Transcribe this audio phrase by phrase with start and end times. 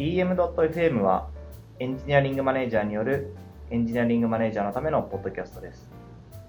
[0.00, 1.28] EM.FM は
[1.78, 3.34] エンジニアリングマネージャーによる
[3.70, 5.90] エンジニアリングマネージャーのためのポッドキャストです。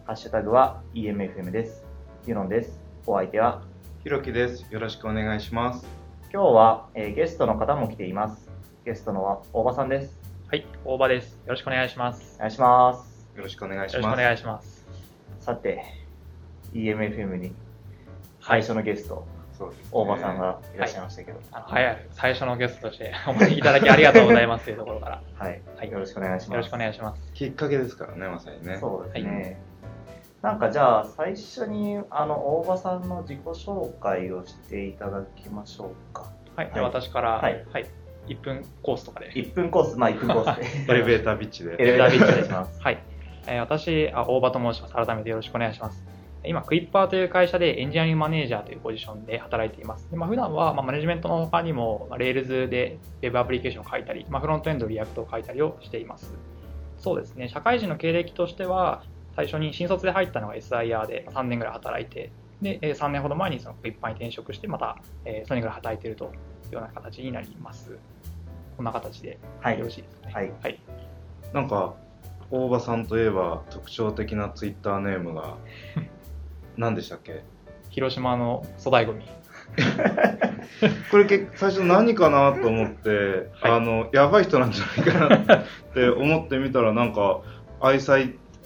[0.06, 1.84] ハッシュタグは EMFM です。
[2.26, 2.80] ユノンです。
[3.06, 3.62] お相手は、
[4.04, 4.66] ひろきです。
[4.72, 5.86] よろしくお願いします。
[6.32, 8.50] 今日は、えーゲストの方も来ています。
[8.86, 10.18] ゲストのは大場さんです。
[10.48, 11.34] はい、大場です。
[11.34, 12.36] よろしくお願いします。
[12.38, 13.28] お願いします。
[13.36, 14.22] よろしくお願いしよろしくおます。
[14.22, 14.86] 願いします。
[15.42, 15.84] さて、
[16.72, 17.54] EMFM に
[18.40, 19.26] 最初のゲスト、
[19.62, 26.52] そうですね大場さんがいらっしゃいましたけど、あの早い最初のゲストとして お招きいただきありがとうございますというところからはい、はいよろしくお願いします。
[26.52, 27.34] よろしくお願いします。
[27.34, 28.78] きっかけですからね、まさにね。
[28.78, 29.62] そうですね。
[30.42, 36.32] なんかじゃあ最初にあの大場さんの自己紹介をしていただきましょうか。
[36.56, 37.66] はい、では私から、ははい
[38.28, 39.32] い、1分コースとかで。
[39.34, 40.94] 1分コース、まあ1分コースで。
[40.94, 41.76] エレベータービッチで。
[41.80, 42.80] エレベータービッチお願いします。
[42.82, 43.04] はい、
[43.48, 44.94] えー私あ、大場と申します。
[44.96, 46.04] 改めてよろしくお願いします。
[46.44, 50.10] 今、クイッパーという会社でエンジニアリングマネージャーというポジションで働いています。
[50.10, 56.34] でまあ、普段は、まあ、マネジメントの他にも、まあ、Rails で Web アプリケーションを書いたり、まあ、フロントエンドリアクトを書いたりをしています。
[56.98, 59.04] そうですね、社会人の経歴としては、
[59.36, 66.28] 最初に新卒で入ったのが SIR で3年ぐらい働いて、で、えー3年ほど前にそのクイッパーに転職して、また、えー3年ぐらい働いているとい
[66.72, 67.98] うような形になります。
[68.78, 70.34] こんな形ではいよろしいですかね。
[70.34, 70.80] はいはい
[71.54, 71.96] なんか、
[72.50, 75.58] 大場さんといえば特徴的なツイッターネームが、
[76.78, 77.44] 何でしたっけ？
[77.90, 79.26] 広島の粗大ゴミ。
[81.12, 83.10] これけ最初何かなと思って、
[83.62, 87.42] はいあの、やばい人なんじゃないかなって思ってみたら、なんか、
[87.80, 88.18] 愛妻、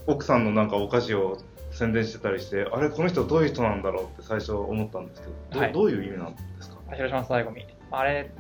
[0.08, 1.38] 奥さんのなんかお菓子を
[1.72, 6.78] 宣伝してたりして、あれ、この人どういう人なんだろうって最初思ったんですけど、ど,、はいどういう意味なんですか？
[6.94, 7.66] 広島の粗大ゴミ。
[7.92, 8.32] あれ、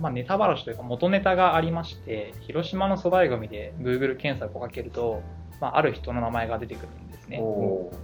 [0.00, 5.22] まあ、ネタばらしというか元ネタがありまして、広島の粗大ゴミで Google 検索をかけると、
[5.60, 7.40] まあ、ある人の名前が出てくるんですね。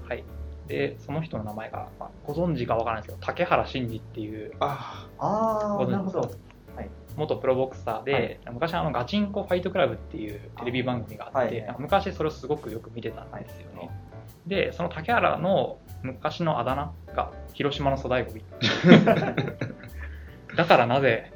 [0.09, 0.25] はい。
[0.67, 6.31] で、その人の名前が、まあ、ご存知かわからないですけど、竹原慎二っていうああー、ご存知なるほど。
[7.17, 8.41] 元プロボクサーで、はい。
[8.53, 11.77] 昔あのガチンコファイトクラブっていうテレビ番組があって、はい。
[11.79, 13.91] 昔それをすごくよく見てたんですよね。
[14.47, 18.43] で、その竹原の昔のあだ名が広島の粗大ゴミ。
[20.57, 21.33] だからなぜ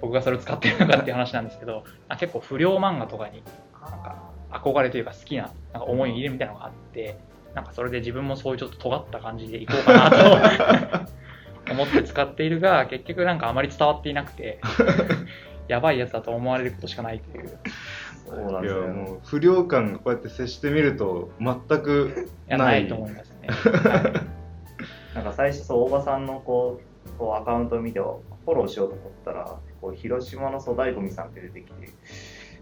[0.00, 3.42] 僕がそれを使ってるのかっていう話なんですけど、あ結構不良漫画とかに
[3.80, 7.16] なんか憧れというか好きななんか思い入れみたいなのがあって、
[7.54, 11.12] なんかそれで自分もそういうちょっと尖った感じでいこうかなと
[11.72, 14.60] 思って使っているが、結局なんかあまり伝わっていなくて、
[15.68, 17.44] やばいやつだと思われることしかないという。
[17.44, 17.58] いいや
[18.26, 18.82] そうなんですよ。
[18.88, 23.48] もう不良感がこうやって接してみると全くや、ないないと思いますね。
[23.48, 24.22] は
[25.14, 31.90] なんか最初そう大場さんのこうこうアカウントを見てフォローしようと思ったらこう広島の粗大ゴミさんって出てきて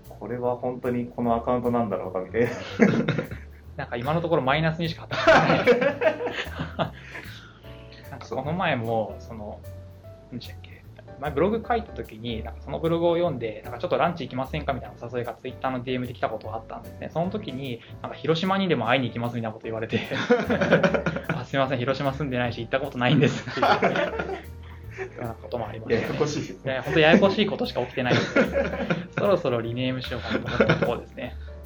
[0.08, 2.52] これは本当にこのアカウントなんだろうかみたいない
[3.76, 5.90] なんか今のところマイナスにしか働いてない。
[8.10, 9.60] なんかこの前も、その、
[10.30, 10.84] 何でしたっけ、
[11.20, 17.08] 前ブログ書いた時に、なんかそのブログを読んで、なんかちょっとランチ行きませんかみたいなお誘いがツイッターの DM で来たことがあったんですね。
[17.10, 20.00] その時に、なんか広島にでも会いに行きますみたいなこと言われて、
[21.28, 23.66] あすみません、広島住んでないし行ったことないんですっていう
[25.20, 26.02] なこともありました、ね。
[26.02, 26.80] ややこしいですね。
[26.84, 28.26] 本当ややこしいことしか起きてないので、
[29.18, 31.21] そろそろリネームしようかなと思ったところですね。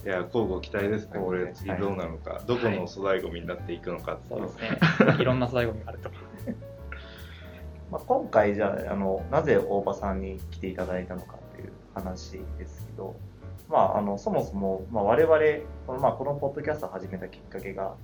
[0.06, 1.18] いや交互期待ですね。
[1.18, 5.16] これ次どうなのか、どこの粗大ゴミになっていくのかっていうそうですね。
[5.18, 6.10] いろんな粗大ゴミがあると。
[7.90, 13.16] まあ、今回じゃああのなぜ大場さんに来ていただいたのかっていう話ですけど、
[13.68, 15.38] まあ、あのそもそも、まあ、我々
[15.88, 17.96] この,、まあ、このポッドキャストを始めたきっかけが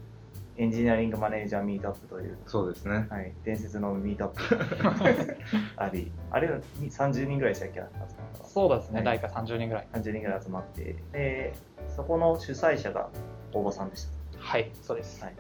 [0.59, 3.07] エンジニアリングマネージャーミートアップという、そうですね。
[3.09, 5.37] はい、伝説のミートアップ。
[5.77, 6.49] ありあれ
[6.81, 7.81] 30人ぐらいしたっけ？
[7.81, 7.91] 集まっ
[8.35, 9.19] たのそうですね、はい。
[9.19, 9.89] 大体30人ぐらい。
[9.93, 10.97] 30人ぐらい集まって。
[11.13, 11.55] で
[11.97, 13.09] そこの主催者が
[13.53, 14.13] 大場さんでした。
[14.39, 15.23] はい、そうです。
[15.25, 15.35] はい。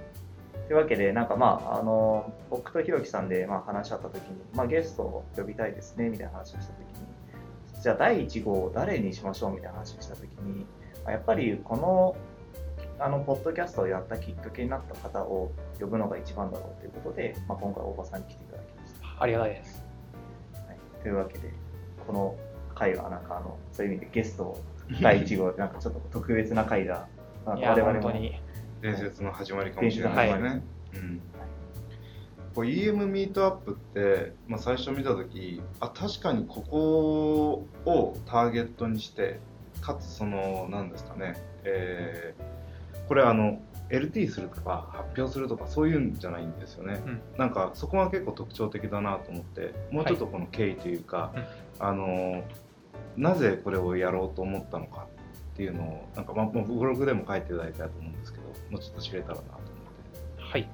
[0.69, 9.51] というわけで、なんかまあ、あの、僕とひろきさんでまあ話し合ったときに、まあゲストを呼びたいですね、みたいな話をしたときに、じゃあ第1号を誰にしましょう？
[9.51, 10.61] みたいな話をしたときに、
[11.05, 12.17] まあやっぱりこの、
[13.03, 15.51] あの、ポッドキャストをやったきっかけになった方を
[15.81, 19.23] 呼ぶのが一番だろうということで、まあ今回大場さんに来ていただきました。
[19.23, 19.85] ありがたいです。
[20.69, 21.53] はい、というわけで、
[22.07, 22.37] この
[22.77, 24.61] 回はなんかあの、そういう意味でゲストを
[25.01, 27.09] 第1号、 なんかちょっと特別な回が、
[27.45, 28.41] まあいや、我々も本当に。
[28.83, 30.63] 伝説の始まりかもしれないですね、
[30.95, 31.21] うん
[32.55, 39.41] こう EM ミートアップって、まあ、最初見た時あ確かにここをターゲットにして
[39.81, 42.52] かつその何ですかね、えー
[43.09, 43.61] これあの
[43.91, 51.45] LT するとか発表するとかそういうんじゃないんですよね、うんなんかそこが結構特徴的だなと思ってもうちょっとこの経緯というか、うん
[51.79, 52.45] あの
[53.17, 55.07] なぜこれをやろうと思ったのか
[55.53, 59.61] っていうのをなんか、まあ、もうブログでも書いていただいたと思うんですけどもうちょっと知れたらなと思っ
[60.37, 60.69] てはい。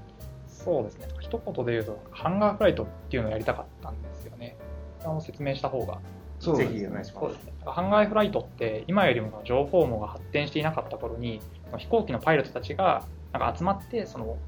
[0.47, 1.09] そうですね。
[1.21, 4.57] 一言で言うと、ハンガーフライトっていうのをやりたかったんですよね。
[5.03, 6.01] あの説明した方が
[6.41, 7.37] ぜひお願いします。
[7.65, 11.41] ハンガイフライトって今よりも情報網が発展していなかった頃に
[11.77, 14.39] 飛行機のパイロットたちがなんか集まってその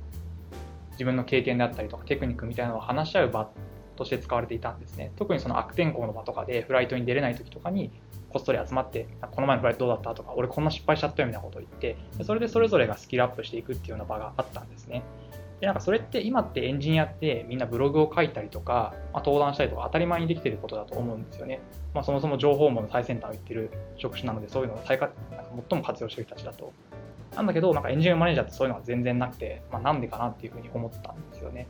[0.93, 3.51] 自分の経験であったりとかテクニックみたいなのを話し合う場
[3.97, 7.91] として使われていたんですね特にその悪天候の場とかでフライトに出れない時とかに
[8.31, 15.03] こっそり集まってこの前のフライトどうだったとか俺こんな失敗しちゃったよみたいなことを言ってそれでそれぞれがスキルアップしていくっていうような場があったんですね
[15.61, 21.61] でなんかそれって今ってエンジニアってみんなブログを書いたりとか、まあ、登壇したりとか当たり前にできてることだと思うんですよね。
[21.93, 26.73] まあ、そもそも情報網の最先端を言ってる職種なのでそういうのを最最も活用してる人たちだと。
[27.35, 31.69] なんだけどなんかエンジニアマネージャーってそういうのが全然なくて、まあ、なんでかなっていうふうに思ったんですよね。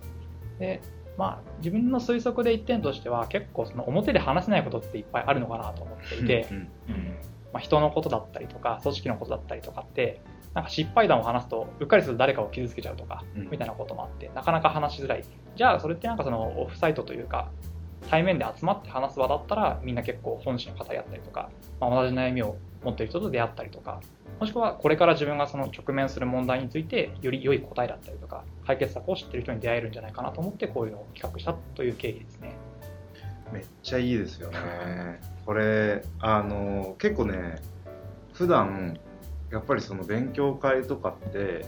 [0.58, 0.80] で
[1.16, 6.48] まあ、自分の推測で一点としては結構その表で話せないことっていっぱいあるのかなと思っていて、
[7.52, 10.22] まあ、人のことだったりとか組織のことだったりとかって
[10.54, 15.24] なんか失敗談を話すとうっかりすると誰かを傷つけちゃうとか、みたいなこともあってなかなか話しづらい。
[15.56, 17.50] じゃあそれってなんかそのオフサイトというか
[18.08, 24.00] 対面で集まって話す場だったらみんな結構本心を語り合ったりとか、まあ、同じ悩みを持ってる人と出会ったりとか
[24.38, 32.56] もしくはこれから自分がその直面する問題についてより良い答えだったりとか解決策を知ってる人に出会えるんじゃないかなと思ってこういうのを企画したという経緯ですね。
[33.52, 34.58] めっちゃいいですよね。
[35.44, 37.56] これあの結構ね
[38.32, 38.98] 普段
[39.50, 41.66] やっぱりその勉強会とかって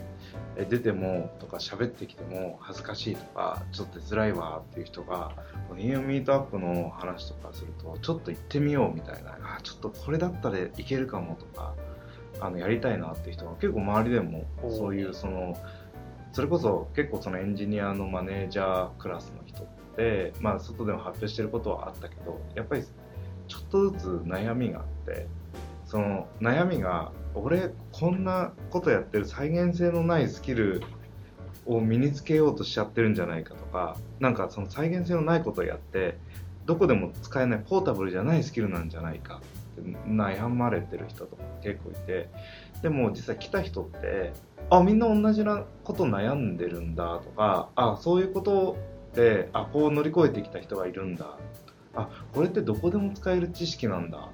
[0.69, 5.32] 出てもとか喋ってきても恥ずかしいとかちょっと辛いわっていう人が
[5.69, 11.75] この EM ミートアップの話とかするとちょっと行ってみようみたいなあちょっとこれだったらいけるかもとか
[12.40, 15.56] あのやりたいなっていう人が結構周りでもそういうその
[16.32, 22.84] それこそ結構そのエンジニアのマネージャークラスの人ってまあ外でも発表してることはあったけどやっぱり
[23.49, 25.26] ちょっとずつ悩みがあって
[25.84, 30.82] その悩みが俺こんなことやってる再現性のないスキル
[31.67, 36.19] を身につけようとしちゃってるんじゃないかとかなんかその再現性のないことをやって
[36.67, 39.40] どこでも使えないポータブルじゃないスキルなんじゃないか
[39.81, 42.29] って悩まれてる人とか結構いて
[42.82, 44.32] でも実際来た人って
[44.70, 48.76] あみんな同じなこと悩んでるんだとかあそういうこと
[49.14, 51.37] であこう乗り越えてきた人がいるんだ
[51.94, 54.31] あこれってどこでも使える知識なんだ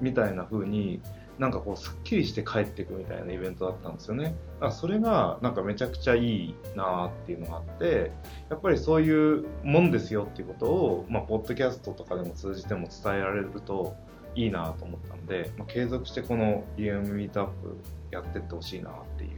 [0.00, 1.00] みたいな風に
[1.38, 4.24] なんかこうすっきりして帰っていくみたいなイベントだったんですよね。
[4.24, 4.36] だか
[4.66, 8.12] らそれがなんかめちゃくちゃいいなっていうのがあって
[8.50, 13.96] やっぱりそういうもんですよっていうことを、まあ、ポッドキャストとかでも通じても伝えられると
[14.34, 17.76] いいなと思ったんで、まあ、継続してこの EM ミートアップ
[18.10, 19.30] やってってほしいなっていう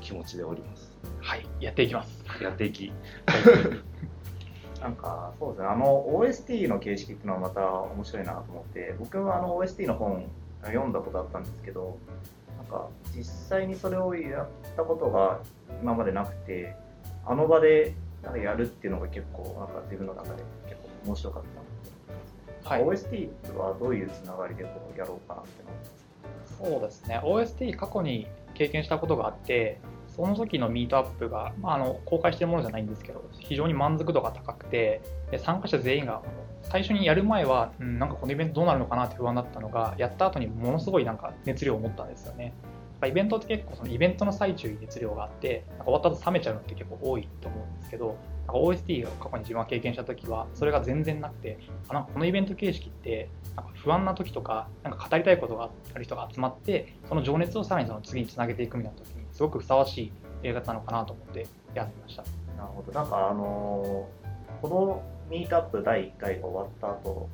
[0.00, 0.92] 気持ちでおります。
[1.20, 1.46] はい。
[1.60, 2.24] やっていきます。
[2.42, 2.92] やっていき。
[4.80, 5.68] なんかそうですね。
[5.68, 10.24] あの OST の形式っていうのはまた面白いなと思って僕はあの OST の本
[10.66, 11.98] 読んだことあったんですけど
[12.56, 15.40] なんか実際にそれをやったことが
[15.82, 16.74] 今までなくて
[17.26, 21.62] あの場でなんかやるっていうのが結構なんか自分の中で結構面白かった
[22.64, 25.50] はい、OST はどういうつながりでこうやろうかなって
[26.58, 27.20] そうですね。
[27.24, 29.80] OST 過去に経験したことがあって
[30.14, 35.00] その時のミートアップが、まあ、あの公開してるものじゃないんですけど非常に満足度が高くて
[35.30, 36.22] で参加者全員が
[36.62, 42.54] 最初にやる前は、うん、なんかこのイベントどうなるのかなって不安だったのがやった後にものすごいなんか熱量を持ったんですよね。
[43.04, 51.58] イベントって結構そのイベントの最中に熱量があってなんか終わった後冷めちゃうのって結構多いと思うんですけどなんか OST を過去に自分は経験した時はそれが全然なくて
[51.88, 62.22] あなんかこのイベント形式ってなんか不安な時とかなんか語りたいことがある人が集まってその情熱をさらにその次につなげていくみたいな時にすごくふさわしい映画なのかなと思ってやってました。
[62.56, 62.92] なるほど。
[62.92, 67.28] なんかあのー、このミートアップ第1回が終わった後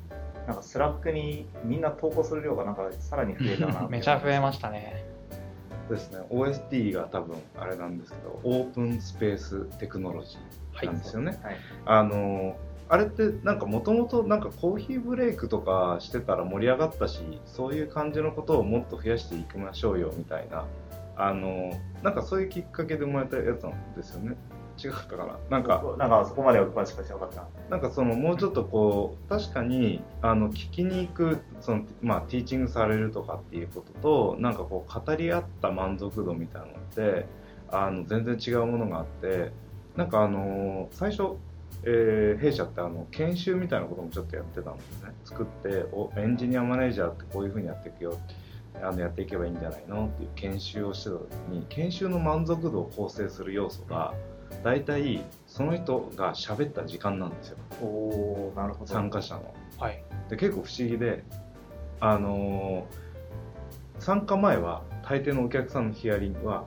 [0.47, 5.05] なんかスラックにみんな投稿する量がなんかさらに増えたな めちゃ増えましたね。
[5.89, 6.19] ですね。
[6.29, 12.57] OST が多分あれなんですけど Open Space Technology なんですよね、はい、あの
[12.89, 20.65] あれってなんかもともとなんかコーヒーブレイクとかしてたら盛り上がったしそういう感じのことをもっと増やしていきましょうよみたいな
[21.15, 21.71] あの
[22.01, 24.37] なんかそういうきっかけで生まれたやつなんですよね。
[24.81, 25.37] 違ったかな。
[25.49, 27.45] なんかなんかそこまでは詳しくしなかった。
[27.69, 37.25] なんかそのもうちょっとこう確かにあの聞きに行くその、まあ、ティーチングされるとかっていうこととなんかこう語り合った満足度みたいなのって
[37.69, 39.51] あの全然違うものがあって
[39.99, 41.35] なんかあの最初
[41.83, 45.13] えー、弊社ってあの研修みたいなこともちょっとやってたんですね。
[45.23, 48.19] 作っておエンジニアマネージャーってこういうふうにやっていくよ。
[48.81, 54.13] あのやっていけばいいんじゃないのっていう研修をしてた時に研修の満足度を構成する要素が
[54.61, 57.57] 大体その人が喋った時間なんですよ。
[57.81, 58.91] おなるほど。
[58.91, 61.23] 参加者の、はい、で結構不思議で
[62.01, 66.65] あのー、参加前は大抵のお客さんのヒアリングは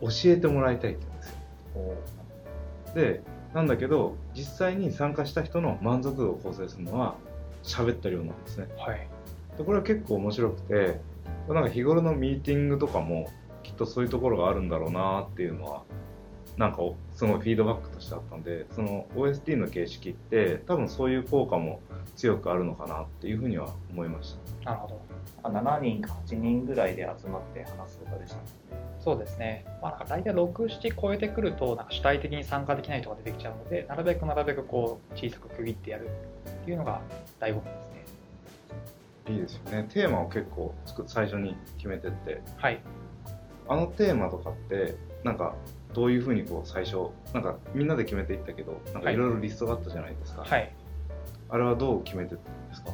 [0.00, 2.23] 教えてもらいたいって言うんですよ
[2.94, 3.22] で
[3.52, 7.14] なんだけど実際に参加した人の満足度を構成するのは
[7.62, 8.68] 喋ってるようなんですね。
[8.76, 9.08] はい。
[9.56, 11.00] でこれは結構面白くて
[11.48, 13.30] なんか日頃のミーティングとかも
[13.62, 15.82] きっとそういうところがあるんだろうなっていうのは
[16.56, 16.78] なんか
[17.14, 21.80] すごいフィードバックとしてあったんでその OST の形式って多分そういう効果も
[22.16, 24.70] 強くあるのかなっていうふうには思いました。
[24.70, 25.00] なるほど。
[25.42, 28.42] あ7人か8人ぐらいで集まって話すとかでしたね。
[29.00, 29.64] そうですね。
[29.82, 37.00] まあ、なんか大体6、7超えてくると、なんか主体的に参加できない人が出てきちゃうので、なるべくなるべくこう小さく区切ってやるっていうのが
[37.38, 39.34] 醍醐味ですね。
[39.34, 39.86] いいですよね。
[39.92, 42.80] テーマを結構つく最初に決めてってはい。
[43.68, 45.54] あのテーマとかってなんか
[45.94, 50.70] どういうふうにこう最初なんかみんなで決めていったけどなんかいろいろリストがあったじゃないですか、はい。
[51.48, 52.90] あれはどう決めてったんですか？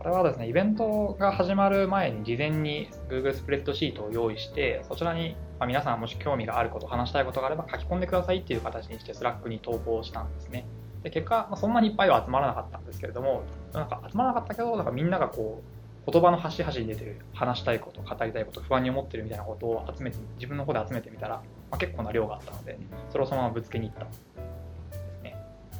[0.00, 10.64] これはですね、イベントが始まる前に事前に Google スプレッドシートを用意して、そちらにま皆さんもし興味があること、話したいことがあれば書き込んでくださいっていう形にして Slack に投稿したんですね。
[11.02, 13.42] で結果、まそんなにいっぱいは集まらなかったんですけれども、
[13.74, 15.62] なんか集まらなかったけど、なんかみんながこ
[16.06, 21.36] う、言葉の端々に出てる、話したいこと、語りたいこと、不安に思ってるみたいなことを集めて、自分の方で集めてみたら、
[21.70, 22.78] まあ、結構な量があったので、
[23.10, 24.06] それをそのままぶつけに行った。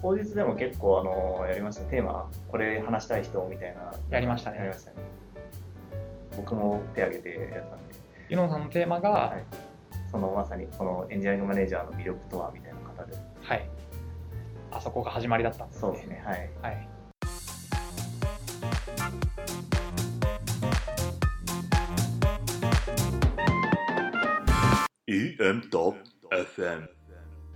[0.02, 1.82] 当日でも結構あのやりました。
[1.84, 3.92] テーマこれ話したい人みたいな。
[4.10, 4.58] やりましたね。
[4.58, 4.96] やりましたね。
[6.36, 7.94] 僕も手挙げてやったんで、
[8.30, 9.44] ユノさんのテーマが、はい。
[10.10, 13.14] そのまさにこのエンジニアリングマネージャーの魅力とはみたいな方で。
[13.42, 13.68] はい。
[14.72, 15.80] あそこが始まりだったんですね。
[15.82, 16.22] そうですね。
[16.24, 16.50] はい。
[16.62, 16.88] はい。
[25.08, 26.88] EM.FM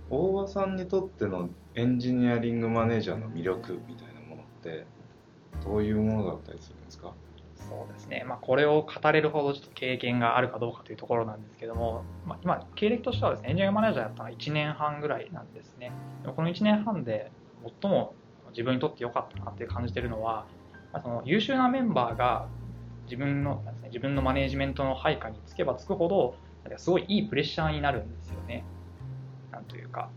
[0.09, 4.85] 大場さんにとってのエンジニアリングマネージャーの魅力みたいなものって
[5.63, 7.13] どういうものだったりするんですか？
[7.57, 15.91] そうですね、まあ、これを語れるほどちょっと経験があるかどうかというところなんですけども、まあ、今、経歴としてはですね、エンジニアマネージャーやったのは1年半ぐらいなんですね。
[16.23, 17.31] でこの1年半で
[17.81, 18.13] 最も
[18.51, 20.45] 自分にとって良かったなって感じてるのは、
[20.93, 22.47] まあ、その優秀なメンバーが
[23.05, 26.35] 自分の、自分のマネージメントの配下につけばつくほど、
[26.77, 28.63] すごいいいプレッシャーになるんですよね。
[29.51, 30.09] なんというか、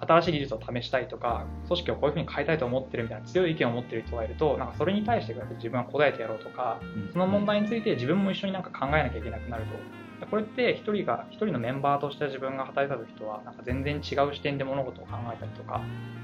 [0.00, 6.80] 新しい技術を試したいとか、組織をこういうふうに変えたいと思ってるみたいな強い意見を持ってる人がいると、なんかそれに対して自分は答えてやろうとか、
[7.12, 10.26] その問題について自分も一緒になんか考えなきゃいけなくなると。
[10.26, 15.80] これって一人が、一人のメンバーとして自分が働いた時とは、なんか全然違う視点で物事を考えたりとか、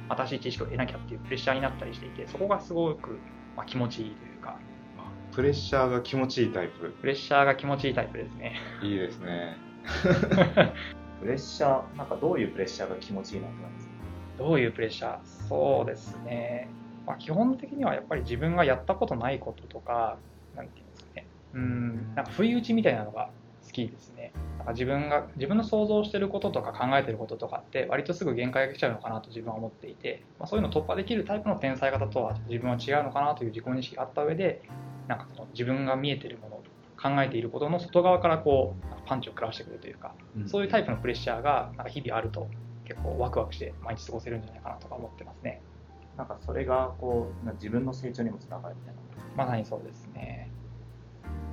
[0.08, 3.18] 新しい知識を得なきゃっていうプレッシャーになったりしていて、そこがすごく、
[3.56, 4.58] まあ、気持ちいいというか、
[5.32, 8.56] プレッシャーが気持ちいいタイププレッシャーが気持ちいいタイプですね。
[8.82, 9.58] いいですね
[11.20, 13.94] プレッシャーなんかどういうプレッシャーが気持ちいいなって感じですか？
[14.38, 15.48] どういうプレッシャー？
[15.48, 16.68] そうですね。
[17.06, 20.18] まあ、基本的にはやっぱり自分がやったことないこととか、
[20.56, 21.26] なんていうんですかね。
[21.54, 23.30] うん、なんか不意打ちみたいなのが
[23.64, 24.32] 好きですね。
[24.58, 34.62] なんか自分が、自分の想像してることとか考えてることとかって割とすぐ限界が来ちゃうのかなと自分は思っていて、まあ、そういうのを突破できるタイプの天才型とは自分は違うのかなという自己認識があった上で、
[35.06, 36.55] なんかその自分が見えてるもの、
[37.14, 40.14] 考えていることの外側からこう、パンチを食らわしてくるというか、
[40.46, 42.48] そういうタイプのプレッシャーがなんか日々あると
[42.84, 45.60] 結構ワクワクして毎日過ごせるんじゃないかなとか思ってますね。
[46.16, 49.00] なんかそれがこう自分の成長にもつながるみたいな
[49.36, 50.50] まさにそうですね。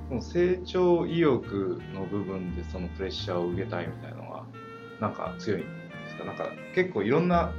[0.08, 4.44] その成長意欲の部分でそのプレッシャーを受けたいみたいなのが
[5.00, 5.68] なんか強いんで
[6.08, 6.24] すか？
[6.24, 7.52] なんか結構いろんな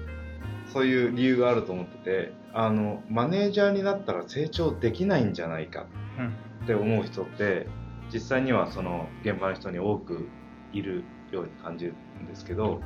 [0.74, 5.86] そういう理由があると思っててあのマネージャーになったら成長できないんじゃないか
[6.18, 6.34] うん。
[6.64, 7.68] って思う人って
[8.16, 10.30] 実際にはその現場の人に多く
[10.72, 11.94] いるように感じる
[12.24, 12.80] んですけど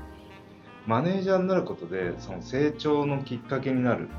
[0.88, 4.10] マネージャーになることでその成長のきっかけになる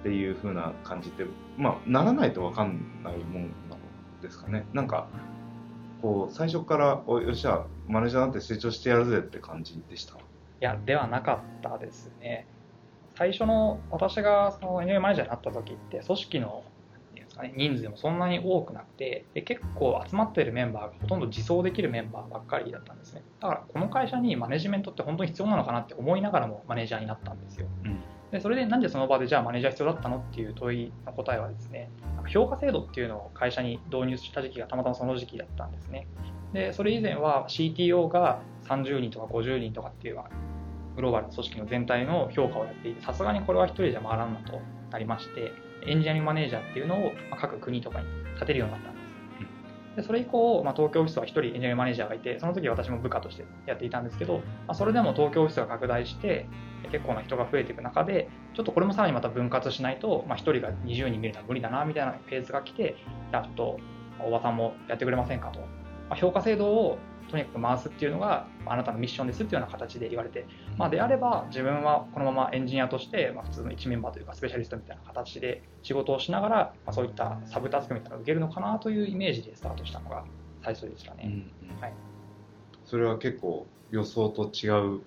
[0.00, 1.24] っていう風な感じって
[1.56, 3.78] まあならないと分かんないもんなん
[4.20, 5.08] ですかねなんか
[6.02, 10.14] こう最初からおよっしゃマネージャーなって成長してやるぜって感じでした？
[10.14, 10.18] い
[10.60, 12.46] や、ではなかったですね。
[13.16, 16.64] 最初の私がその NA マネージャーになった時って、組織の
[17.42, 23.22] か、ね、人数もそんなに多くなくてで、結構集まっているメンバーがほとんど自走できるメンバーばっかりだったんですね。
[23.40, 27.66] だから、この会社にマネジメントって本当に必要なのかなって思いながらもマネージャーになったんですよ。
[27.84, 27.98] うん
[28.32, 31.90] でそれでなんでその場でじゃあマネージャー必要だったのっていう問いの答えはですね、
[32.28, 36.06] 評価制度っていうのを会社に導入した時期がたまたまその時期だったんですね。
[36.54, 40.18] で、それ以前は CTO が30人とか50人とかっていう
[40.96, 45.52] グローバルな組織の全体の評価をやっていて、さすがにこれは一人じゃ回らんなとなりまして、
[45.86, 49.02] エンジニアリングマネージャーっていうのをま各国とかに立てるようになったんです。
[49.96, 56.46] でそれ以降、まあ、東京オフィスは1人エンジニアリングマネージャーがいて、その時私も部下としてやっていたんですけど、まあ、それでも東京オフィスが拡大して、
[56.90, 62.96] 結構な人が増えていく中で、ちょっとこれもさらにまた分割しないと、まあ、1人が20人見るのは無理だなみたいなフェーズが来て、
[63.30, 63.78] じゃあちょっと、
[64.20, 65.60] おばさんもやってくれませんかと。
[65.60, 65.66] ま
[66.10, 66.98] あ、評価制度を
[67.30, 80.24] とにかく回すっていうのがあなたのミッションですっていうような形で言われて、まあ、であれば自分はこのままエンジニアとして、まあ、普通の一メンバーというかスペシャリストみたいな形で仕事をしながら、まあ、そういったサブタスクみたいなのを受けるのかなというイメージでスタートしたのが
[80.62, 81.22] 最初でしたね。
[81.24, 81.32] うん
[81.70, 81.80] うん。
[81.80, 81.92] はい。
[82.84, 85.00] それは結構予想と違う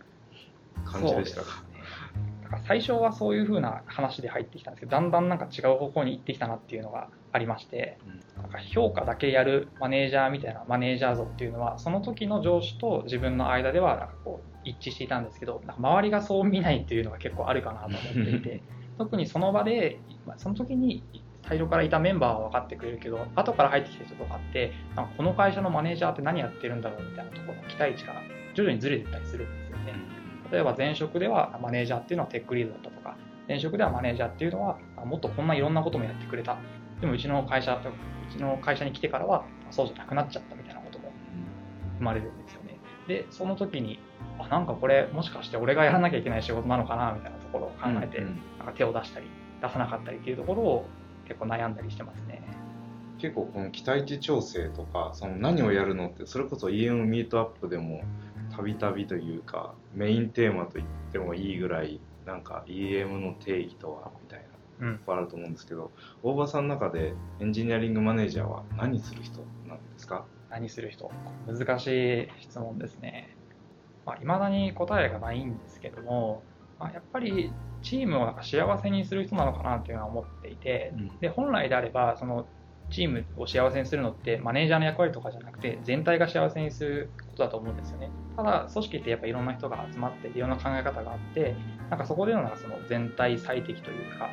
[0.86, 1.64] 感じでしたか？
[2.68, 7.98] 最初はそういう風な話で入ってきたんですけどだんだんなんか違う方向に行ってきたなっていうのがありまして、
[8.42, 18.62] なんか評価だけやるマネージャーみたいなマネージャー像っていうのはその時の上司と自分の間ではなんかこう一致していたんですけどなんか周りがそう見ないっていうのが結構あるかなと思っていて
[18.98, 21.04] 特にその場でまあその時に
[21.48, 28.14] 最初からいたメンバーは分かってくれるけど後から入ってきた人とかってなんかこの会社のマネージャーって何やってるんだろうみたいなところの期待値が
[28.54, 29.94] 徐々にずれていったりするんですよね。
[30.52, 36.58] 例えば前職ではマネージャーっていうのはテックリードだったとか前職ではマネージャーっていうのはあもっとこんないろんなこともやってくれた
[37.02, 41.12] でもうちの会社うちの会社に来てからはそうじゃなくなっちゃったみたいなことも
[41.98, 42.78] 生まれるんですよね。
[43.08, 44.00] でその時に
[44.40, 48.40] あなんかこれもしかして俺がやらなきゃいけない仕事なのかなみたいなところを考えて、うんうん。
[48.60, 49.28] なんか手を出したり
[49.62, 50.86] 出さなかったりっていうところを
[51.28, 52.42] 結構悩んだりしてますね。
[53.18, 58.02] 結構この期待値調整とかその何をやるのってそれこそ EM ミートアップでも
[58.56, 64.46] たびたびというかメインテーマと言ってもいいぐらいなんか EM の定義とはみたいな
[64.80, 65.92] あると思うんですけど
[66.24, 70.26] 大場さんの中でエンジニアリングマネージャーは何する人なんですか？
[70.50, 71.12] 何する人？
[71.48, 73.36] 難しい質問ですね。
[74.06, 76.44] まあ、未だに答えがないんですけども、
[76.80, 77.52] まあ、やっぱり
[77.82, 82.46] チームをなんか幸せにする人なのかなっていうのは思っていてで本来であればその
[82.92, 88.12] チームを幸せにするのってマネージャーの役割とかじゃなくて全体が幸せにすることだと思うんですよね。
[88.36, 91.56] ただ組織ってやっぱいろんな人が集まっていろんな考え方があって
[91.90, 94.30] なんかそこでのなんかその全体最適というか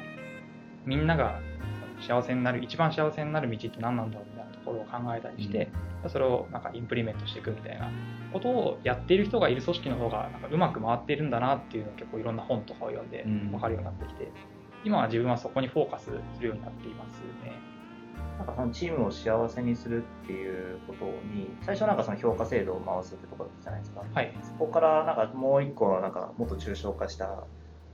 [0.87, 1.41] みんなが
[2.01, 5.71] 幸せになる一番幸せになる道って何なんだろうみたいなところを考えたりして、
[6.09, 7.91] それをなんかインプリメントしていくみたいな
[8.33, 14.33] ことをやっている人がいる組織の方がなんかうまく回っているんだなっていうのを結構いろんな本とかを読んでうん分かるようになってきて、
[14.85, 17.53] 今は自分はそこにフォーカスするようになっていますね。
[18.39, 24.03] なんかそのチームを幸せにするっていうことに、最初なんかその評価制度を回すってところだったじゃないですか。
[24.13, 24.35] はい。
[24.43, 27.45] そこからなんかもう一個なんかもっと抽象化した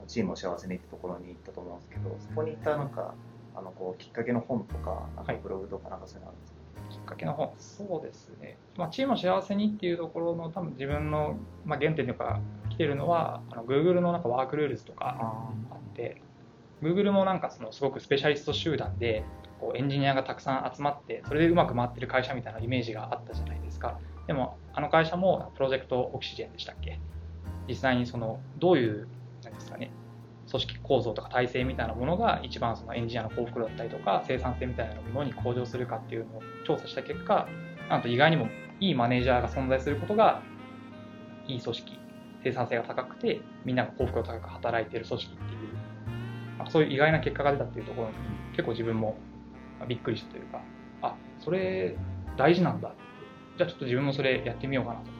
[0.08, 3.14] チームを幸せにってところに行ったと思うんですけど、そこに行ったなんか
[3.54, 5.40] あのこうきっかけの本とか、なんかはい。
[5.42, 6.58] ブログとかなんかそういうのあるんですか、
[6.90, 8.58] きっかけの本、そうですね。
[8.76, 12.40] まあ、チームを幸せにっていうところの多分自分の、まあ、原点というか
[12.70, 15.16] 来てるのは、あの Google のなんか Work Rules とか
[15.70, 16.22] あって、
[16.82, 19.24] Google もなんかそのすごくスペシャリスト集団で、
[19.60, 23.98] こうエンジニアがたくさん集まって、それでうまく回ってる会社みたいなイメージがあったじゃないですか。
[24.28, 27.00] でも、あの会社も Project Oxygen でしたっけ？
[27.66, 29.08] 実際にその、どういう、
[29.42, 29.90] なんですかね、
[30.50, 37.46] 組織構造とか体制みたいなものが一番そのエンジニアの幸福度だったりとか生産性みたいなものに向上するかっていうのを調査した結果
[37.88, 38.48] なんと意外にも
[38.80, 40.42] いいマネージャーが存在することが
[41.46, 41.98] いい組織
[42.42, 45.48] 生産性が高くてみんなが幸福度高く働いている組織っていう、
[46.58, 48.14] まあ、そういう意外な結果が出たっていうところに
[48.52, 49.16] 結構自分も
[49.86, 50.60] びっくりしたというか
[51.02, 51.96] あそれ
[52.36, 52.98] 大事なんだって
[53.58, 55.10] じゃあちょっと自分もそれやってみようかなと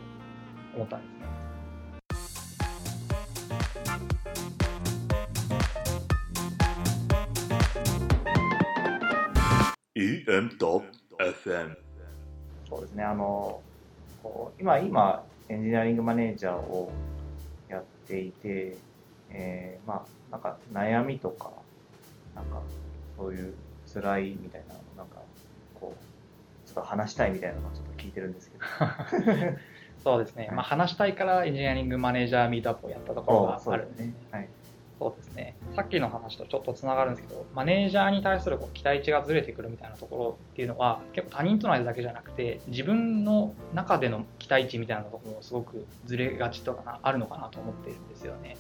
[0.76, 1.17] 思ったんです。
[9.98, 11.76] EM.FM
[12.68, 13.60] そうですね、あの
[14.22, 16.92] こう今、今、エンジニアリングマネージャーを
[17.68, 18.76] やっていて、
[19.30, 21.50] えーまあ、なんか悩みとか、
[22.36, 22.60] なんか
[23.16, 23.54] そういう
[23.92, 25.16] 辛いみたいなの、なんか
[25.74, 28.64] こう、ちょっと話したいみたいなのをちょっと聞いてるんですけど。
[30.04, 34.28] そうですね、まあ、話したいからエンジニアリングマネージャーミートアップをやったところがあるんですねですね。。
[34.30, 34.48] はい。
[34.98, 35.56] そうですね。
[35.76, 48.56] さっきの話とちょっとつながるんですけど、マネージャーに対するこう期待値がずれてくるみたいなところっていうのは、結構他人との間だけじゃなくて、自分の中での期待値みたいなところもすごくずれがちとかなあるのかなと思ってるんですよね。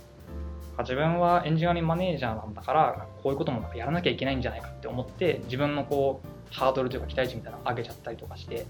[0.78, 8.64] 自分はエンジニアリングマネージャーなんだから、こういうこともなんかやらなきゃいけないんじゃないかって思って、自分のこうハードルというか期待値みたいなのを上げちゃったりとかして、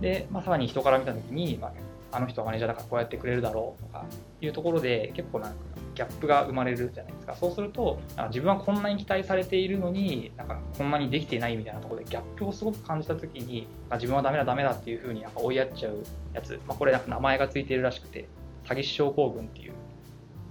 [0.00, 1.72] で、まあ、さらに人から見たときに、まあ、
[2.12, 4.04] あの人はマネージャーだからこうやってくれるだろうとか
[4.40, 5.56] いうところで結構なんか
[5.94, 7.34] ギャップが生まれるじゃないですか。
[7.34, 15.96] そうするとあ自分はこんなに期待されているのになんかこんなにできていないみたいなところでギャップをすごく感じた時にあ自分はダメだダメだっていうふうになんか追いやっちゃう
[16.32, 18.26] やつ、まあ、これなんか名前がついているらしくて
[18.64, 19.72] 詐欺師症候群っていう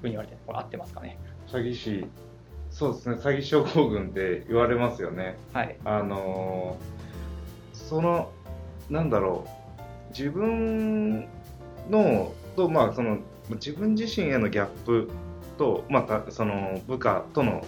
[0.01, 1.17] ふうに言われてこれ合ってますかね。
[1.47, 2.06] 詐欺師。
[2.69, 3.15] そうですね。
[3.15, 5.38] 詐欺症候群って言われますよね。
[5.54, 5.75] はい。
[5.84, 7.01] あのー
[7.91, 8.32] その
[8.89, 9.49] なんだろう。
[10.17, 11.27] 自分
[11.89, 13.17] のとまあその
[13.56, 15.10] 自分自身へのギャップ
[15.62, 17.63] とまたその部下との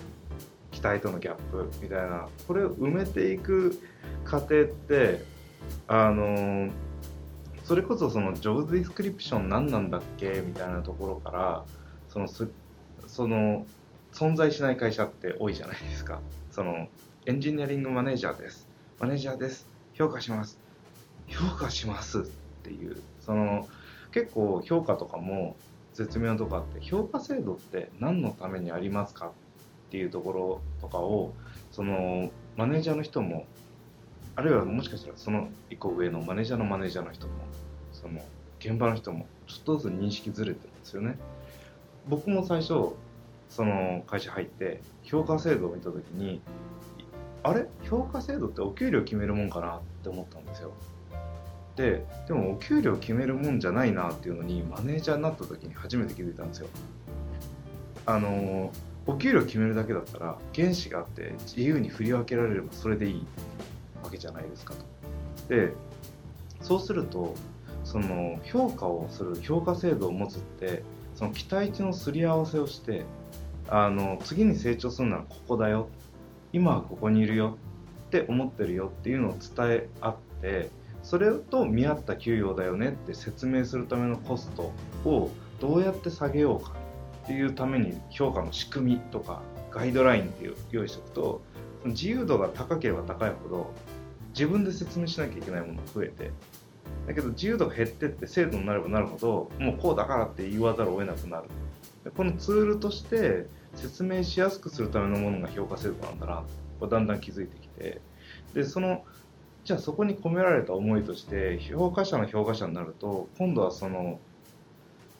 [0.71, 3.79] 期待とのギャップみたいなこれを埋めていく
[4.25, 5.23] 過程って
[5.88, 6.71] あの
[7.63, 11.63] それこそそのジョブズディスクリプション何なんだっけみたいなところから
[12.10, 13.67] そのその
[14.12, 16.19] 存在しない会社って多いじゃないですか。
[16.49, 16.88] その
[17.27, 18.67] エンジニアリングマネージャーです。
[18.99, 19.67] マネージャーです。
[19.93, 20.58] 評価します。
[21.27, 22.23] 評価しますっ
[22.63, 22.99] ていう。
[23.19, 23.67] その
[24.12, 25.56] 結構評価とかも
[25.93, 29.32] 絶妙とこあって評価制度って何のためにありますかっ
[29.91, 31.34] ていうところとかを
[31.71, 33.45] そのマネージャーの人も
[34.36, 37.34] あるいはもしかしたらその一個上のマネージャーのマネージャーの人も
[37.91, 38.19] その
[38.60, 41.17] 現場の人もちょっとずつ認識ずれてるんですよね。
[42.08, 42.95] 僕も最初
[43.49, 46.41] その会社入って評価制度を見た時に
[47.43, 47.67] あれ？
[47.84, 50.71] 評価制度ってお給料決めるもんかなって思ったんですよ。
[51.75, 56.67] ででもお給料決めるもんじゃないなっていうのにマネージャーになった時に初めて気づいたんですよ。
[58.05, 58.71] あの
[59.05, 63.25] お給料決めるだけだったら原資があって自由に振り分けられればそれでいい
[64.03, 64.86] わけじゃないですかと。
[65.49, 65.73] で
[66.62, 67.33] そうすると
[67.83, 70.83] その評価をする評価制度を持つって
[71.15, 73.03] その期待値のすり合わせをして
[73.67, 75.89] あの次に成長するならここだよ。
[76.53, 77.57] 今はここにいるよ。
[78.07, 80.69] って思ってるよっていうのを伝え合って
[81.03, 84.71] それと見合った給与だよねって説明するためのコスト
[85.05, 86.73] をどうやって下げようか
[87.25, 91.41] っていうために評価の仕組みとかガイドラインっていう用意しておくと
[91.85, 93.73] 自由度が高ければ高いほど
[94.29, 96.31] 自分で説明しなきゃいけないものが増えて
[97.07, 101.49] だけど自由度が減ってって制度になればなるほどもうこうだからって言わざるを得なくなる。
[102.17, 106.43] このツールとして説明しやすくするためのものが評価制度なんだな
[106.79, 108.01] これだんだん気づいてきて。
[108.53, 109.03] でその
[109.63, 114.19] じゃあそこに込められた思いとして評価者の評価者になると今度はその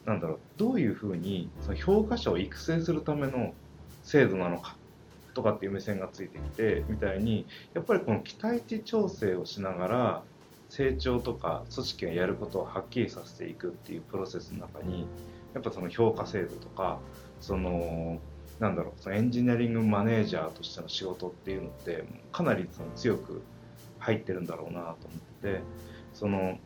[0.04, 3.54] なんだろうどういうふうにその評価者を育成するための
[4.02, 4.76] 制度なのか
[5.32, 10.22] とかっていう目線がついてきてみたいにやっぱりこの期待値調整をしながら
[10.68, 15.06] 成長とか組織がやることをはっきりさせていくっていうプロセスの中に
[15.54, 16.98] やっぱその評価制度とか
[17.40, 18.18] その
[18.60, 23.42] なんだろうそのエンジニアリングマネージャーとしての仕事っていうのってかなりその強く
[24.04, 25.62] 入ってるんだろうなと思って
[26.12, 26.58] その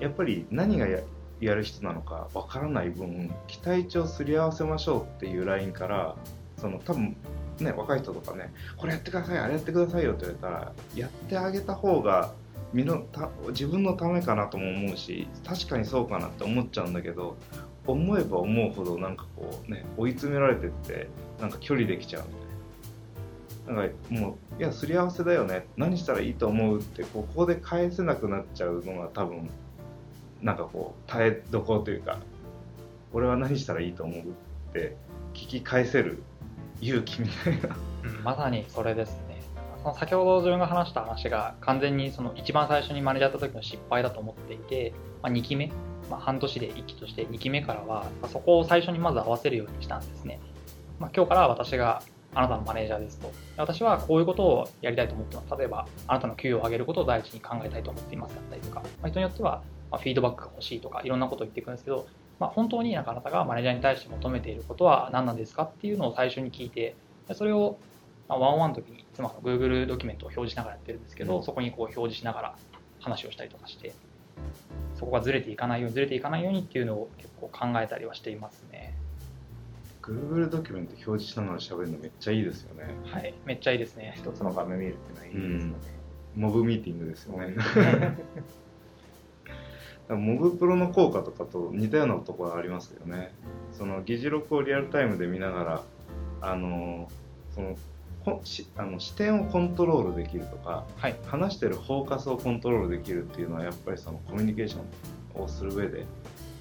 [0.00, 1.00] やっぱり何がや
[1.40, 6.16] やる人なのかわからない分期待値をすり合わせましょうっていうラインから
[6.56, 7.16] その多分
[7.60, 12.32] ね若い人とかねこれやってくださいあれやってくださいよって言われたらやってあげた方が
[12.72, 17.36] 身のた自分のためかなとも思うし確かにそうかなって思っちゃうんだけど
[17.86, 21.08] 思えば思うほどなんかこうね追い詰められてって
[21.40, 22.24] なんか距離できちゃう
[23.68, 29.48] ななんかもういやすり合わせだよね何したらいいと思うってここで返せなくなっちゃうのが多分
[30.42, 32.18] なんかこう耐えどころというか
[33.12, 34.22] 俺は何したらいいと思うっ
[34.72, 34.96] て
[35.34, 36.22] 聞き返せる
[36.80, 39.40] 勇気みたいなうん、まさにそれですね。
[39.82, 45.70] その先ほど自分が話した話が完全にその一番最初にマネージャーやった時の失敗だと思っていて、まあ、2期目、
[46.10, 47.86] まあ、半年で1期として2期目からは、
[48.20, 50.40] まあそこを最初にまず合わせるようにしたんですね。
[50.98, 52.02] まあ、今日から私が
[52.38, 53.32] あなたのマネージャーですと。
[53.56, 55.56] 私はこういうことをやりたいと思ってます。
[55.58, 62.06] 例えば、あなたの給与を上げることを第一に考えたいと思っていますだったりとか、まあ、人によっては、まあ、フィードバックが欲しいとか、いろんなことを言っていくんですけど、
[62.38, 66.94] まあ、本当になんかあなたがマネージャーに対して求めていることは何なんですかっていうのを最初に聞いて、
[67.26, 67.76] でそれを
[68.28, 72.56] まあワンオンワンの時に妻の Google ドキュメントを表示しながらやってるんですけど、うんそこにこう表示しながら
[73.00, 73.94] 話をしたりとかして、
[74.94, 78.94] そこがずれていかないように、ずれていかないようにっていうのを結構考えたりはしていますね。
[80.08, 82.84] Google ドキュメント表示しながら喋るのめっちゃいいですよね。
[83.04, 84.14] はい、めっちゃいいですね。
[84.16, 85.74] 一つの画面見るっていうのはいいですよね。
[86.34, 87.54] モブミーティングですよね。
[90.08, 93.34] モブプロの効果とかと似たようなところはありますけどね。
[93.72, 95.82] その議事録をリアルタイムで見ながら
[96.40, 97.10] あの
[97.54, 97.76] その
[98.24, 104.78] こしあの視点をコントロールできるとかはい、話してるフォーカスをコントロールできるっていうのはやっぱりそのコミュニケーショ
[105.38, 106.00] ンをする上で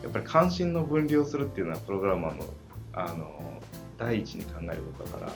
[0.03, 2.45] やっぱり関心の分離をするっていうのはプログラマーの
[2.97, 3.62] あの
[3.97, 5.33] 第一に考えることだから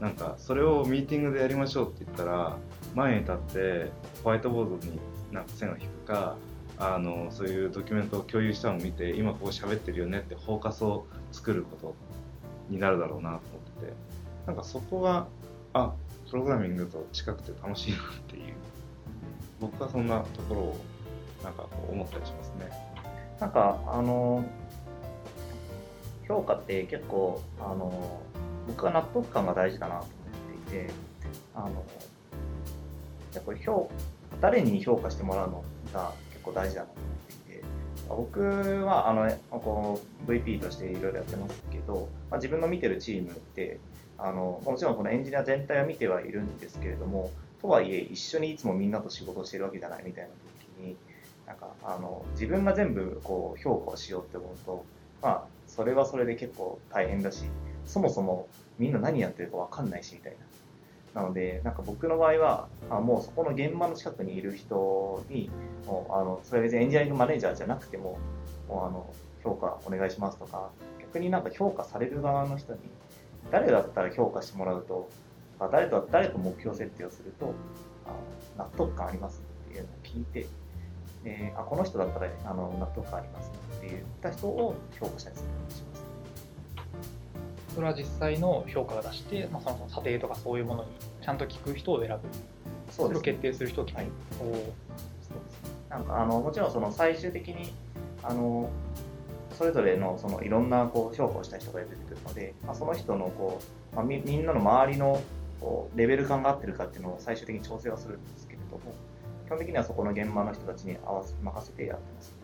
[0.00, 2.56] なんかそれをミーティングでやりましょうって言ったら
[2.94, 3.90] 前に立って
[4.22, 4.98] ホワイトボードに
[5.32, 6.36] なんか線を引くか
[6.78, 11.94] あのそういうドキュメントを共有したのを見て今こう喋ってるよねってフォーカスを作ること
[12.68, 13.92] になるだろうなと思ってて
[14.46, 15.26] なんかそこが
[15.72, 15.94] あ
[16.30, 18.54] プログラミングと近くて楽しいなっていう
[19.60, 20.76] 僕はそんなところを
[21.42, 22.70] なんかこう思ったりしますね。
[23.40, 24.44] なんか、あの、
[26.28, 28.20] 評価って結構、あの、
[28.66, 30.90] 僕は納得感が大事だなと思っていて、
[31.54, 31.84] あの、
[33.34, 33.90] やっぱり評、
[34.40, 37.64] 誰に評価してもらうのが結構大事だなと思っていて、
[38.08, 43.78] 僕は、あの、こう、VP としていろいろやってますけど、まあ、自分の見てるチームって、
[44.18, 50.30] あの、もちろんこのエンジニア全体を見てはいるんですけれども、とはいえ一緒にいつもみんなと仕事をしてるわけじゃないみたいな
[50.80, 50.96] 時に、
[51.46, 54.84] なんかあの自分が全部こう評価をしようって思うと、
[55.22, 55.44] まあ、
[55.76, 57.44] それはそれで結構大変だし
[57.84, 60.38] そもそもみんな何やってるか分かんないしみたいな。
[61.16, 65.50] なので、なんか僕の場合は、あもうそこの現場の近くにいる人に、
[65.86, 68.18] もうあのそれは別にエンジニアリングマネージャーじゃなくても、
[68.68, 72.80] もうあの評価お願いしますとか、逆になんか評価される側の人に、
[73.50, 75.08] 誰だったら評価してもらうと、
[75.72, 77.54] 誰と誰と目標設定をすると、
[78.58, 80.46] あ納得感ありますっていうのを聞いて、
[81.26, 86.06] えーあこの人だったらあの納得感ありますって言った人を評価したりするようにします。
[87.74, 92.20] それは実際の評価が出して、まあ、その査定とかそういうものにちゃんと聞く人を選ぶ。
[92.90, 94.10] そうですねれを決定する人を決める。
[94.40, 94.70] おーそうです
[95.90, 97.72] なんかあのもちろんその最終的に
[98.22, 98.70] あの
[99.52, 103.60] それぞれのそのいろんなこう評価をした人が出てくるので、まあ、その人のこ
[103.92, 105.20] う、まあ、みみんなの周りの
[105.60, 108.94] こうレベル感が合ってるかっていうのを最終的に調整はするんですけれども
[109.46, 112.36] 基本的にはそこの現場の人たちに合わせ任せてやってます。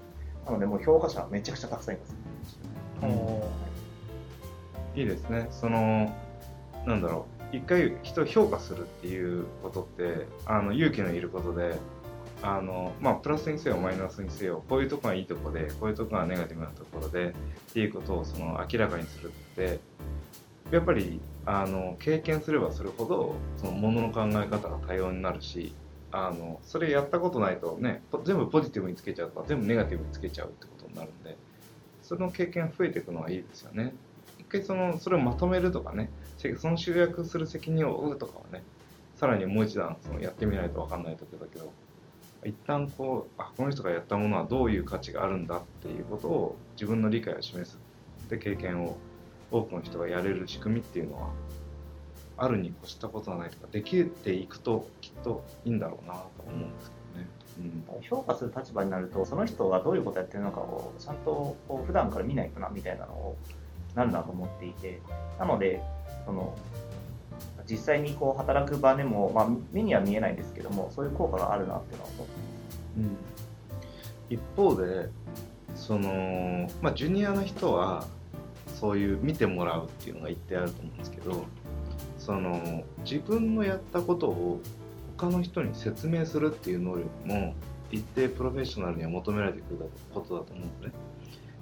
[0.46, 2.16] なのでもう評価者はめちゃくちゃたくさんいます、
[4.94, 5.48] いいですね。
[5.50, 6.12] その
[6.86, 7.56] なんだろう。
[7.56, 11.76] 一回人を評価するっていうことってあの勇気のいることで
[12.42, 17.32] あのまあプラスにせよマイナスにせよこういうとこがいいとこでこういうとこがネガティブなところでっ
[17.74, 19.80] ていうことをその明らかにするって
[20.70, 25.74] やっぱりあの経験すればするほどそのものの考え方が多様になるし
[26.12, 31.36] あのそれやったことないとね全部ポジティブにつけちゃうとか全部ネガティブにつけちゃうってことになるんで
[32.02, 33.94] その経験増えていくのはいいですよね。
[34.38, 36.10] 一回そのそれをまとめるとかね
[36.58, 38.62] その集約する責任を負うとかはね
[39.16, 41.72] さらにもう一段そのやってみないと分かんないとこだけど
[42.44, 47.78] 一旦こうあこの人がやったものはどういう価値があるんだっていうことを自分の理解を示す
[48.28, 48.96] で経験を
[49.50, 51.30] 多くの人がやれる仕組みっていうのは
[52.36, 54.88] あるに越したことはないとかできていくと
[55.22, 57.28] といいんだろうなと思うんですけどね。
[57.96, 58.02] うん。
[58.02, 63.36] 評価する立場になるとその人がどういうことやってるのかをちゃんとこう普段から見ないとなみたいなのを
[63.94, 65.00] なるなと思っていて。
[65.38, 65.82] なので
[66.24, 66.54] その
[67.68, 72.32] 実際にこう働く場でも、まあ、目には見えないんですけどもそういう効果があるなっていうのは思って
[72.98, 73.16] うん。
[74.30, 75.08] 一方で
[75.74, 78.06] その、まあ、ジュニアの人は
[78.66, 81.44] そういう見てもらうっていうのが一定あると思うんですけど
[82.18, 84.60] その自分のやったことを
[85.22, 87.54] 他の人に説明するっていう能力も
[87.92, 90.92] 一定プロフェッショナルには求められてくることだと思うんですね。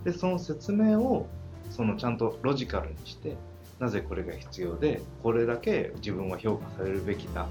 [0.04, 1.28] でその説明を
[1.70, 3.36] そのちゃんとロジカルにして
[3.78, 7.42] なぜこれが必要でこれだけ自分は評価されるべきだ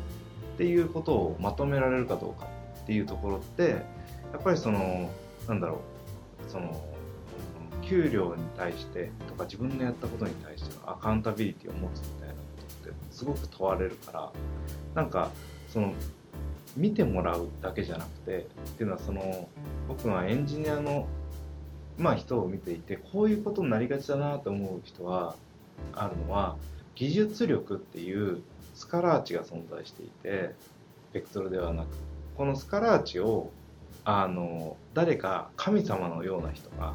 [0.55, 2.47] っていうことをまとめられるかどうか
[2.81, 3.77] っていうところってや
[4.39, 5.11] っぱりその
[5.47, 5.81] なんだろ
[6.47, 6.83] うその
[7.83, 12.39] 給料に対してとか自分のやったことに対してのアカウンタビリティを持つみたいなこ
[12.83, 14.31] とってすごく問われるから
[14.95, 15.29] なんか
[15.71, 15.93] その
[16.75, 19.47] 見てもらうだけじゃなくてっていうのはその
[19.87, 21.07] 僕はエンジニアの
[21.97, 25.35] まあ人を見ていてこういうことになりがちだなと思う人は
[25.93, 26.55] あるのは
[26.95, 28.41] 技術力っていう
[28.75, 30.53] スカラーチが存在していて
[31.11, 31.87] ベクトルではなく
[32.37, 33.51] このスカラーチを
[34.05, 36.93] あの誰か神様のような人が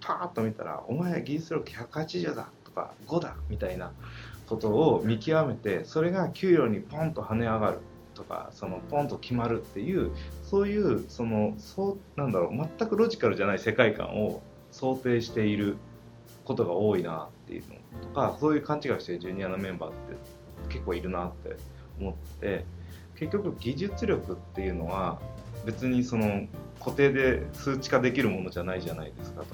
[0.00, 3.92] パーッと見たら「お前は技術力180だ」とか「5だ」みたいな
[4.46, 7.80] ことを見極めてそれが給料にポンと跳ね上がる。
[8.16, 10.10] とかそのポンと決まるっていう
[10.42, 15.76] そういうそのそうなんだろう全くロジカルじゃない世界観を想定している
[16.44, 20.16] ことが多いなっていうのとかそういう勘違いしてるジュニアのメンバーって
[20.68, 21.56] 結構いるなって
[22.00, 22.64] 思って
[23.16, 25.20] 結局技術力っていうのは
[25.64, 26.46] 別にその
[26.78, 29.48] 固定で数値化できるものじゃないじゃないですかと。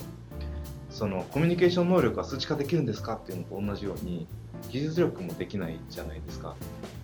[0.91, 4.27] そのコミュニケーション能力は数値化できるんですかっていうのと同じように
[4.71, 6.55] 技術力もできないじゃないですか。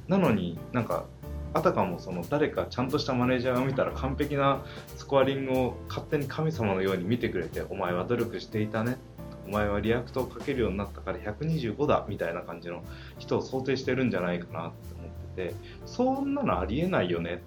[0.09, 1.07] なのになんか
[1.55, 4.63] あたかもその誰かちゃんとしたマネージャーが見たら完璧な
[4.97, 8.99] スコアリングを勝手に神様のように見てくれてお前は努力していたね。
[9.47, 12.85] お前は React を書けるようになったから125だみたいな感じの
[13.19, 15.55] 人を想定してるんじゃないかなって思ってて
[15.87, 17.43] そんなのありえないよね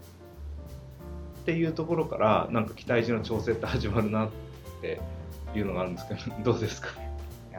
[1.41, 4.29] っていうところからなんか期待値の調整って始まるなっ
[4.81, 4.99] て
[5.55, 6.87] いうのがあるんですけどどうですか？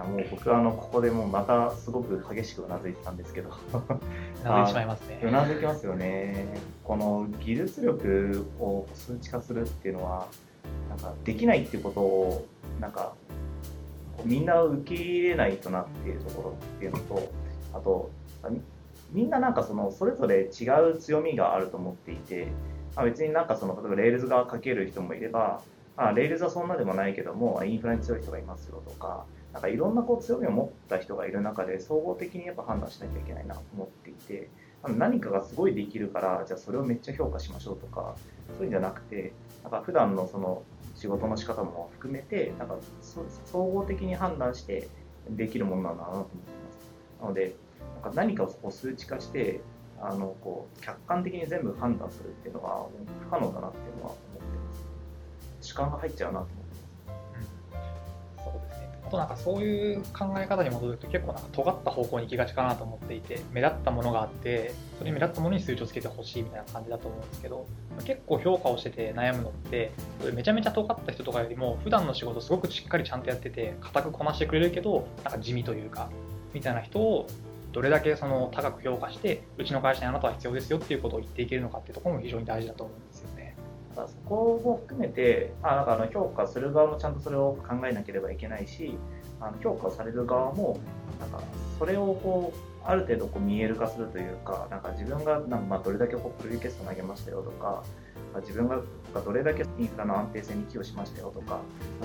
[0.03, 5.21] やもう僕はあのここでもうまたすごく激しくうなずいてたんですけどうなずいてしまいますね。
[5.23, 6.47] うなずきますよね
[6.85, 10.27] この技術力を数値化するっていうのは
[10.89, 12.47] なんかできないっていうことを
[12.81, 13.15] なんか
[14.25, 17.33] みんな受け入れないとなっていうところっていうのと
[17.75, 18.11] あと
[18.51, 18.61] み
[19.13, 22.49] みんななんかそのそれぞれ違う強みがあると思っていて、
[22.97, 25.63] まあ、別になんかその例えば Rails が書ける人もいれば、
[25.97, 34.49] まあ、 Rails はそんなでもないけどもインフラに強い人がいますよとかなんかいろんなこう強みを持った人がいる中で総合的にやっぱ判断しなきゃいけないなと思っていて
[34.89, 38.17] 何かがすごいできるからじゃあそれをめっちゃ評価しましょうとか
[38.57, 40.63] そういうんじゃなくてなんか普段のその
[40.97, 42.77] 仕事の仕方も含めてなんか
[43.45, 44.89] 総合的に判断して
[45.31, 47.23] できるものなんだなと思ってます。
[47.23, 47.55] なので
[48.03, 49.61] なんか何かをこう数値化して
[50.01, 52.87] あのこう客観的に全部判断するっていうのは
[53.25, 55.69] 不可能だなっていうのは思ってます。
[55.69, 56.62] 主観が入っちゃうなと思って
[59.13, 67.67] となんかそういう考え方に戻ると結構なんか尖った方向に行きがちかなと思っていて目立ったものがあってそれに目立ったものに数値をつけてほしいみたいな感じだと思うんですけど
[68.05, 69.93] 結構評価をしてて悩むのって
[70.35, 76.09] めちゃめちゃ尖った人とかよりも普段の仕事すごくしっかりちゃんとやってて固くこなしてくれるけどなんか地味というか
[76.55, 77.29] みたいな人を
[77.73, 83.29] どれだけその高く評価してうちの会社にあなたは必要ですよっていうことを言っていけるのかっていうところも非常に大事だと思うんですよ。
[83.95, 88.99] そこも含めて、あなんかあの評価する側もちゃんとそれを考えなければいけないし、
[89.41, 90.79] あの評価される側も、
[91.21, 91.41] なんか
[91.79, 97.85] それをこうある程度こう見える化するというか、なんか自分がなんかまどれだけこうプリクエスト投げましたよとか、
[98.41, 98.81] 自分が
[99.21, 101.61] どれだけインフラの安定性に寄与しましたよとか、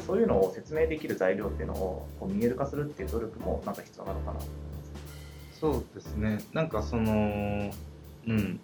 [0.06, 4.54] そういうのを説明できる材料っていうのをこう見える化するっていう努力もなんか必要なのかなと思いま
[5.54, 5.60] す。
[5.60, 6.40] そうですね。
[6.54, 7.72] なんかその、
[8.28, 8.60] うん、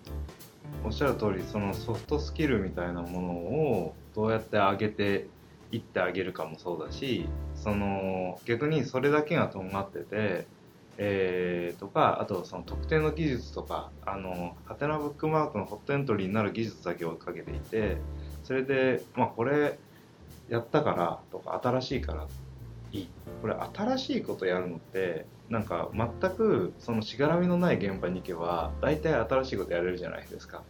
[0.83, 5.27] おっしゃる通りそのソフトスキルみたいなものをどうやって上げて
[5.71, 10.45] いってあげるかもそうだしその逆にそれだけがとんがってて、
[10.97, 17.97] えー、とかあとその特定の技術とかあのハテナブックマークのホットエントリーになる技術だけをかけていて
[18.43, 19.79] それで、まあ、これ
[20.49, 22.27] やったからとか新しいから
[22.91, 23.09] いい。
[23.41, 30.63] これ新しいことやるのってなんか全くそのしがらみのない現場に行けば大体新しいことやれるじゃないですか。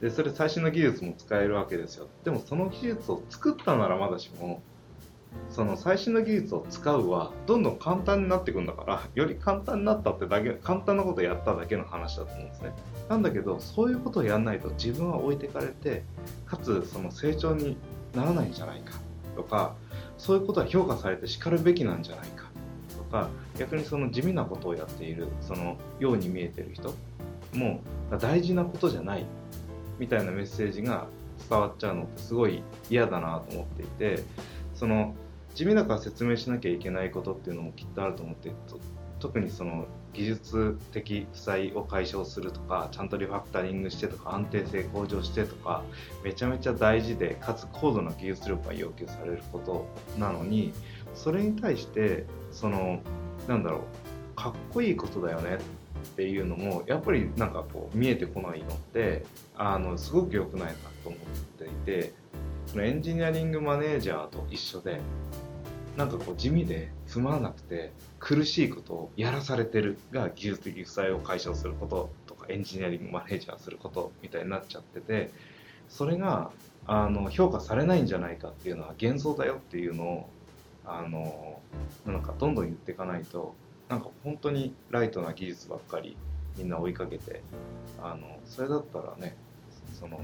[0.00, 2.08] でそれ最新の技術も使えるわけですよ。
[2.24, 4.62] でもその技術を作ったならまだしも
[5.50, 12.72] その最新の技術を使うはどんどん簡単になっていくんだからより簡単になったってだけ簡単なことやっただけの話だと思うんですね。
[13.10, 16.04] なんだけどそういうことをやらないと自分は置いてかれて
[16.46, 17.76] かつその成長に
[18.14, 18.98] ならないんじゃないか
[19.36, 19.74] とか
[20.16, 22.41] そういうことは評価されてしかるべきなんじゃないか
[23.12, 26.94] か逆にその地味なことをやっているそのように見えてる人
[27.54, 27.80] も
[28.18, 29.26] 大事なことじゃない
[29.98, 31.06] みたいなメッセージが
[31.48, 34.24] 伝わっちゃうのってすごい嫌だなと思っていて
[34.74, 35.14] その
[35.54, 38.50] 地味だから説明しなきゃいけないことっていうのもきっとあると思って
[39.20, 45.82] 特にその技術的負債を解消するとかちゃんとリファクタリングしてとか安定性向上してとか
[46.24, 49.86] めちゃめちゃ大事でかつ高度な技術力が要求されること
[50.18, 50.72] なのに
[51.14, 53.00] それに対してその
[53.48, 55.58] なんだろうかっこいいことだよね
[56.02, 59.24] っていうのもやっぱりなんかこう見えてこないのって
[59.56, 60.72] あのすごく良くないな
[61.02, 61.20] と思っ
[61.58, 62.12] ていて
[62.66, 65.00] そのエンジニアリングマネージャーと一緒で
[65.96, 75.30] なんかこう地味でつまらなくて苦しいことをやらされてるが技術的負債を解消することとかエンジニアリングマネージャーすることみたいになっちゃってて
[75.88, 76.50] それが
[76.86, 80.30] あの評価されないんじゃないかっていうのは幻想だよっていうのを
[80.84, 81.60] あの
[82.06, 83.54] なんかどんどん言っていかないと
[83.88, 86.16] なんか本当にライトな技術ばっかり
[86.56, 87.42] みんな追いかけて
[88.02, 89.36] あのそれだったらね
[89.98, 90.20] その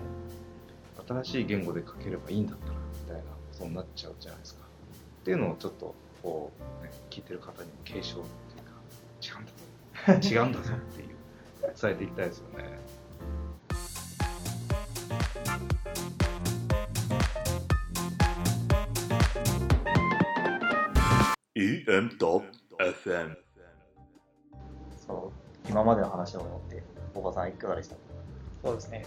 [1.06, 4.64] 新しい言語で書ければいいんだったらみたいなそうなっちゃうじゃないですか。
[5.22, 11.08] っていうのをちょっとこう、ね、聞いてる方にも継承っていうか違うんだ 違うんだぞっていう
[11.80, 12.78] 伝えていきたいですよね。
[21.58, 23.34] EM.FM
[25.04, 25.32] そ
[25.66, 26.84] う今までの話を思って
[27.16, 27.96] おばさんいかがでした？
[28.62, 29.04] そうですね。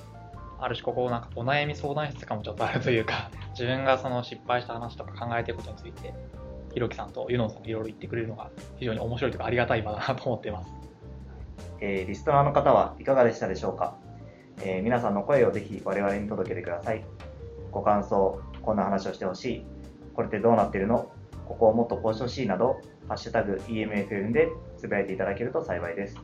[0.59, 6.13] ある種ここなんかお悩み相談室かもちょっとあるというか 自分がその失敗した話とか考えていることについて
[6.73, 10.69] ひろきさんとユノンさんがいろいろ言ってくれるのが非常に面白いというかありがたい場だなと思っています、
[11.79, 13.95] えー、リストナーの方はいかがでしたでしょうか、
[14.61, 17.05] えー、皆さんの声をぜひ我々に届けてください。
[17.71, 19.65] ご感想こんな話をしてほしい。
[20.13, 21.09] これってどうなってるの？
[21.47, 26.17] ここをもっとこうしてほしいなどハッシュタグ EMFM でつぶやいていただけると幸いです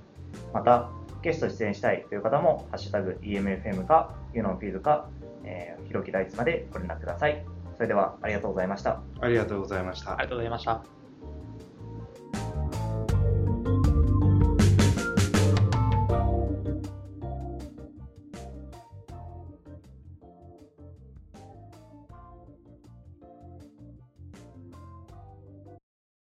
[0.54, 0.90] また
[1.22, 5.10] ゲスト出演したいという方も、ハッシュタグ EMFM か、ユノンフィールか、
[5.44, 7.44] えー、ひろき大地までご連絡ください。
[7.76, 9.02] それではありがとうございました。
[9.20, 10.14] ありがとうございました。
[10.14, 11.07] ありがとうございました。